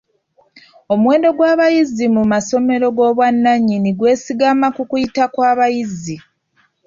[0.93, 6.15] Omuwendo gw'abayizi mu masomero g'obwannannyini gwesigama ku kuyita kw'abayizi.